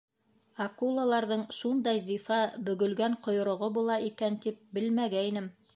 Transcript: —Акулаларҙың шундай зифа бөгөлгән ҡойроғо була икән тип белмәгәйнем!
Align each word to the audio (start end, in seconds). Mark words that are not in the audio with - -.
—Акулаларҙың 0.63 1.43
шундай 1.57 2.01
зифа 2.07 2.41
бөгөлгән 2.71 3.21
ҡойроғо 3.29 3.73
була 3.81 4.03
икән 4.13 4.45
тип 4.47 4.63
белмәгәйнем! 4.79 5.55